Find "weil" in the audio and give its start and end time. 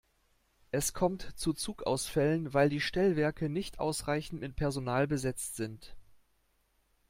2.55-2.69